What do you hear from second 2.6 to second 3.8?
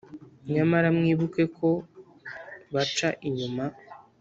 baca inyuma